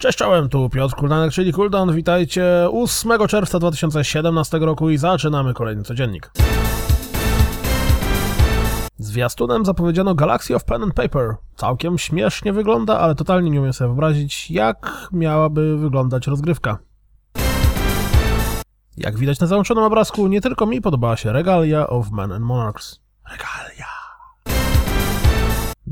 [0.00, 1.94] Cześć, czołem, tu Piotr Kuldanek, czyli Kuldan.
[1.94, 6.30] Witajcie 8 czerwca 2017 roku i zaczynamy kolejny codziennik.
[8.98, 11.36] Zwiastunem zapowiedziano Galaxy of Pen and Paper.
[11.56, 16.78] Całkiem śmiesznie wygląda, ale totalnie nie umiem sobie wyobrazić, jak miałaby wyglądać rozgrywka.
[18.96, 23.00] Jak widać na załączonym obrazku, nie tylko mi podobała się Regalia of Men and Monarchs.
[23.30, 23.69] Regalia.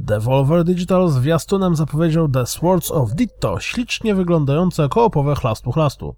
[0.08, 6.16] Devolver Digital zwiastunem zapowiedział The Swords of Ditto, ślicznie wyglądające koopowe chlastu chlastu.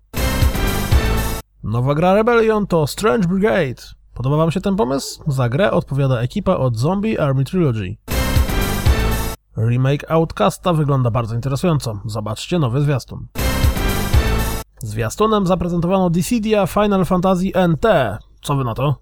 [1.62, 3.82] Nowa gra Rebellion to Strange Brigade.
[4.14, 5.22] Podoba wam się ten pomysł?
[5.26, 7.96] Za grę odpowiada ekipa od Zombie Army Trilogy.
[9.68, 12.00] Remake Outcasta wygląda bardzo interesująco.
[12.04, 13.26] Zobaczcie nowy zwiastun.
[14.82, 17.86] Zwiastunem zaprezentowano Dissidia Final Fantasy NT.
[18.42, 18.96] Co wy na to?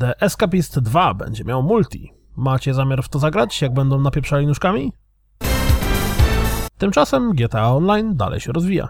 [0.00, 2.13] The Escapist 2 będzie miał multi.
[2.36, 4.92] Macie zamiar w to zagrać, jak będą napieprzali nóżkami?
[6.78, 8.88] Tymczasem GTA Online dalej się rozwija.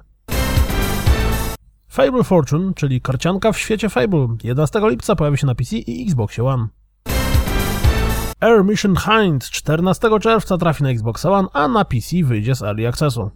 [1.89, 6.39] Fable Fortune, czyli karcianka w świecie Fable, 11 lipca pojawi się na PC i Xbox
[6.39, 6.69] One.
[8.41, 12.89] Air Mission Hind 14 czerwca trafi na Xbox One, a na PC wyjdzie z Early
[12.89, 13.31] Accessu.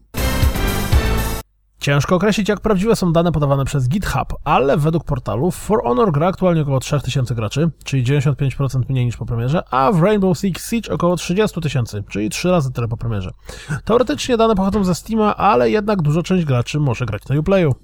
[1.81, 6.27] Ciężko określić, jak prawdziwe są dane podawane przez GitHub, ale według portalu For Honor gra
[6.27, 10.95] aktualnie około 3000 graczy, czyli 95% mniej niż po premierze, a w Rainbow Six Siege
[10.95, 13.31] około 30 tysięcy, czyli 3 razy tyle po premierze.
[13.85, 17.75] Teoretycznie dane pochodzą ze Steama, ale jednak duża część graczy może grać na Uplayu.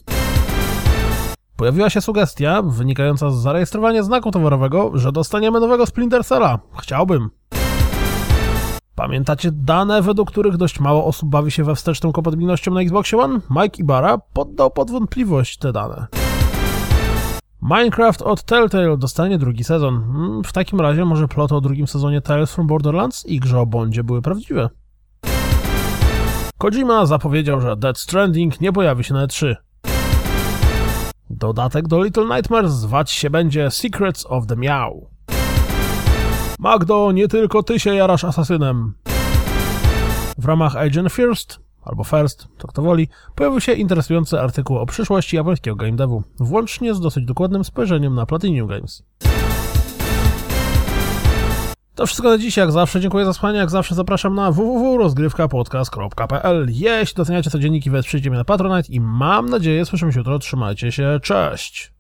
[1.57, 6.59] Pojawiła się sugestia, wynikająca z zarejestrowania znaku towarowego, że dostaniemy nowego Splinter Cella.
[6.79, 7.31] Chciałbym.
[9.05, 13.41] Pamiętacie dane, według których dość mało osób bawi się we wsteczną kompatybilnością na Xbox One?
[13.51, 16.07] Mike Ibarra poddał pod wątpliwość te dane.
[17.63, 20.05] Minecraft od Telltale dostanie drugi sezon.
[20.45, 24.05] W takim razie może ploty o drugim sezonie Tales from Borderlands i grze o Bondzie
[24.05, 24.71] były prawdziwe.
[26.59, 29.55] Kojima zapowiedział, że Dead Stranding nie pojawi się na E3.
[31.31, 35.14] Dodatek do Little Nightmares zwać się będzie Secrets of the Meow.
[36.59, 38.95] Magdo, nie tylko ty się jarasz asasynem.
[40.39, 45.37] W ramach Agent First, albo First, to kto woli, pojawił się interesujący artykuł o przyszłości
[45.37, 49.03] japońskiego game devu, włącznie z dosyć dokładnym spojrzeniem na Platinum Games.
[51.95, 57.17] To wszystko na dziś, jak zawsze dziękuję za słuchanie, jak zawsze zapraszam na www.rozgrywkapodcast.pl Jeśli
[57.17, 61.94] doceniacie codzienniki, wesprzyjcie mnie na Patronite i mam nadzieję słyszymy się jutro, trzymajcie się, cześć!